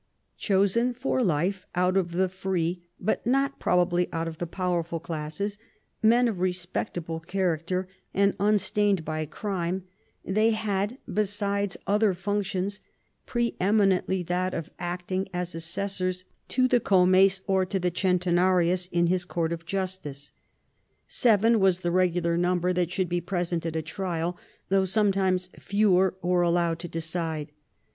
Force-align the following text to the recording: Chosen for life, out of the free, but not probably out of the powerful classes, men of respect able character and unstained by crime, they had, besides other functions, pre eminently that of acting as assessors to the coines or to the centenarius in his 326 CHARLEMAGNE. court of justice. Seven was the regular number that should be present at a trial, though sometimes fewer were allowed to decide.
Chosen 0.39 0.93
for 0.93 1.23
life, 1.23 1.67
out 1.75 1.95
of 1.95 2.13
the 2.13 2.27
free, 2.27 2.81
but 2.99 3.23
not 3.27 3.59
probably 3.59 4.11
out 4.11 4.27
of 4.27 4.39
the 4.39 4.47
powerful 4.47 4.99
classes, 4.99 5.59
men 6.01 6.27
of 6.27 6.39
respect 6.39 6.97
able 6.97 7.19
character 7.19 7.87
and 8.11 8.33
unstained 8.39 9.05
by 9.05 9.27
crime, 9.27 9.83
they 10.25 10.49
had, 10.57 10.97
besides 11.07 11.77
other 11.85 12.15
functions, 12.15 12.79
pre 13.27 13.55
eminently 13.59 14.23
that 14.23 14.55
of 14.55 14.71
acting 14.79 15.27
as 15.35 15.53
assessors 15.53 16.25
to 16.47 16.67
the 16.67 16.79
coines 16.79 17.43
or 17.45 17.63
to 17.63 17.77
the 17.79 17.91
centenarius 17.91 18.87
in 18.91 19.05
his 19.05 19.23
326 19.25 19.31
CHARLEMAGNE. 19.35 19.35
court 19.35 19.53
of 19.53 19.65
justice. 19.67 20.31
Seven 21.07 21.59
was 21.59 21.81
the 21.81 21.91
regular 21.91 22.35
number 22.35 22.73
that 22.73 22.89
should 22.89 23.07
be 23.07 23.21
present 23.21 23.67
at 23.67 23.75
a 23.75 23.83
trial, 23.83 24.35
though 24.69 24.85
sometimes 24.85 25.51
fewer 25.59 26.15
were 26.23 26.41
allowed 26.41 26.79
to 26.79 26.87
decide. 26.87 27.51